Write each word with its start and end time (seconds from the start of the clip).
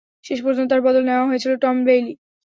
শেষ 0.25 0.39
পর্যন্ত 0.45 0.69
তার 0.71 0.81
বদলে 0.85 1.07
নেওয়া 1.09 1.27
হয়েছিল 1.29 1.51
টম 1.63 1.77
বেইলি। 1.85 2.13